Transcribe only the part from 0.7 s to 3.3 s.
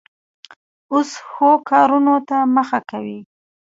اوس ښو کارونو ته مخه کوي.